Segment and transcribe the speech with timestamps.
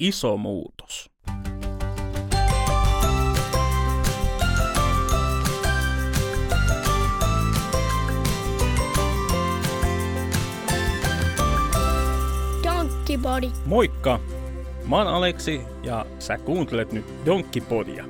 [0.00, 1.10] iso muutos.
[12.64, 13.50] Donkkipodi.
[13.66, 14.20] Moikka!
[14.88, 18.04] Mä oon Aleksi ja sä kuuntelet nyt Donkkipodia.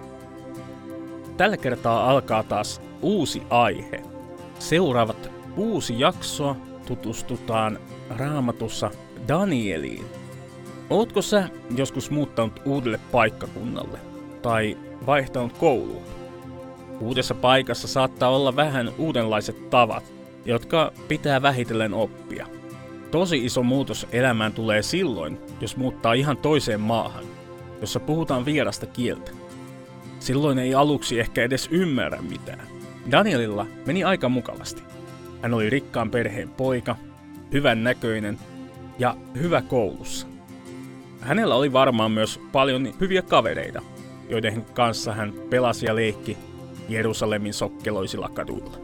[1.37, 4.03] Tällä kertaa alkaa taas uusi aihe.
[4.59, 7.79] Seuraavat kuusi jaksoa tutustutaan
[8.11, 8.91] raamatussa
[9.29, 10.20] Danieliin.
[10.91, 13.99] Ootko sä joskus muuttanut uudelle paikkakunnalle
[14.43, 16.03] tai vaihtanut kouluun?
[17.01, 20.13] Uudessa paikassa saattaa olla vähän uudenlaiset tavat,
[20.45, 22.47] jotka pitää vähitellen oppia.
[23.11, 27.25] Tosi iso muutos elämään tulee silloin, jos muuttaa ihan toiseen maahan,
[27.81, 29.31] jossa puhutaan vierasta kieltä.
[30.21, 32.67] Silloin ei aluksi ehkä edes ymmärrä mitään.
[33.11, 34.83] Danielilla meni aika mukavasti.
[35.43, 36.97] Hän oli rikkaan perheen poika,
[37.53, 38.39] hyvän näköinen
[38.99, 40.30] ja hyvä koulussa.
[41.21, 43.83] Hänellä oli varmaan myös paljon hyviä kavereita,
[44.29, 46.37] joiden kanssa hän pelasi ja leikki
[46.89, 48.79] Jerusalemin sokkeloisilla kaduilla.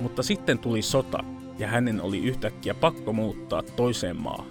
[0.00, 1.24] Mutta sitten tuli sota
[1.58, 4.46] ja hänen oli yhtäkkiä pakko muuttaa toiseen maahan.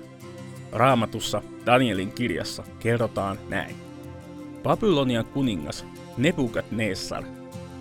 [0.71, 3.75] Raamatussa Danielin kirjassa kerrotaan näin.
[4.63, 5.85] Babylonian kuningas
[6.17, 7.23] Nebukadnessar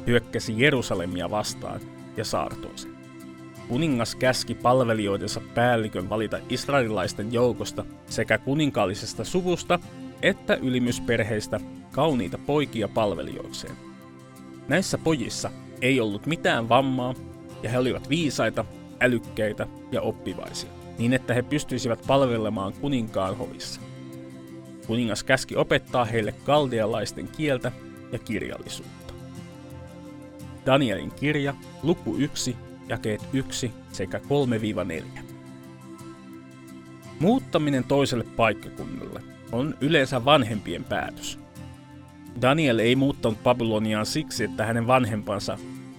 [0.07, 1.81] hyökkäsi Jerusalemia vastaan
[2.17, 2.96] ja saartoi sen.
[3.69, 9.79] Kuningas käski palvelijoidensa päällikön valita israelilaisten joukosta sekä kuninkaallisesta suvusta
[10.23, 11.61] että ylimysperheistä
[11.93, 13.77] kauniita poikia palvelijoikseen.
[14.69, 15.51] Näissä pojissa
[15.83, 17.15] ei ollut mitään vammaa
[17.63, 18.65] ja he olivat viisaita,
[19.01, 23.81] älykkäitä ja oppivaisia, niin että he pystyisivät palvelemaan kuninkaan hovissa.
[24.87, 27.73] Kuningas käski opettaa heille kaldealaisten kieltä
[28.13, 29.15] ja kirjallisuutta.
[30.67, 32.57] Danielin kirja, luku 1,
[32.89, 34.21] jakeet 1 sekä
[35.19, 35.21] 3-4.
[37.21, 41.39] Muuttaminen toiselle paikkakunnalle on yleensä vanhempien päätös.
[42.43, 45.59] Daniel ei muuttanut Babyloniaan siksi, että hänen vanhempansa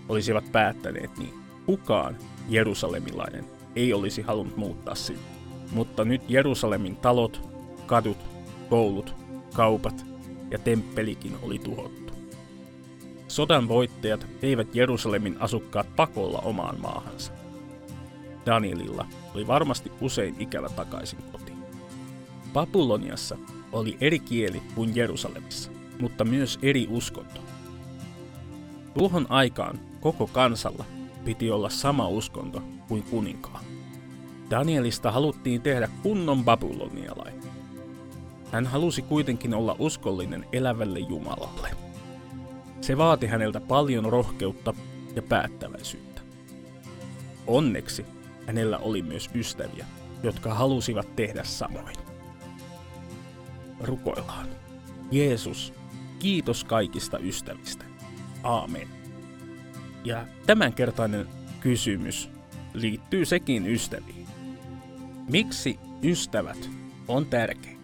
[0.09, 1.33] olisivat päättäneet niin.
[1.65, 2.17] Kukaan
[2.49, 5.21] jerusalemilainen ei olisi halunnut muuttaa sinne.
[5.71, 7.49] Mutta nyt Jerusalemin talot,
[7.85, 8.17] kadut,
[8.69, 9.15] koulut,
[9.53, 10.05] kaupat
[10.51, 12.06] ja temppelikin oli tuhottu.
[13.27, 17.31] Sodan voittajat veivät Jerusalemin asukkaat pakolla omaan maahansa.
[18.45, 19.05] Danielilla
[19.35, 21.57] oli varmasti usein ikävä takaisin kotiin.
[22.53, 23.37] Babyloniassa
[23.71, 27.41] oli eri kieli kuin Jerusalemissa, mutta myös eri uskonto.
[28.93, 30.85] Tuohon aikaan koko kansalla
[31.25, 33.63] piti olla sama uskonto kuin kuninkaan.
[34.49, 37.43] Danielista haluttiin tehdä kunnon babylonialainen.
[38.51, 41.86] Hän halusi kuitenkin olla uskollinen elävälle Jumalalle.
[42.81, 44.73] Se vaati häneltä paljon rohkeutta
[45.15, 46.21] ja päättäväisyyttä.
[47.47, 48.05] Onneksi
[48.47, 49.85] hänellä oli myös ystäviä,
[50.23, 51.95] jotka halusivat tehdä samoin.
[53.79, 54.47] Rukoillaan.
[55.11, 55.73] Jeesus,
[56.19, 57.85] kiitos kaikista ystävistä.
[58.43, 58.87] Aamen.
[60.03, 61.27] Ja tämänkertainen
[61.59, 62.29] kysymys
[62.73, 64.27] liittyy sekin ystäviin.
[65.29, 66.69] Miksi ystävät
[67.07, 67.76] on tärkeitä?